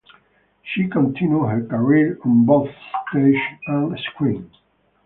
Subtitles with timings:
[0.63, 2.71] She continued her career on both
[3.11, 4.49] stage and screen.